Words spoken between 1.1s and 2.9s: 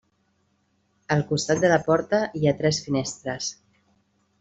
Al costat de la porta hi ha tres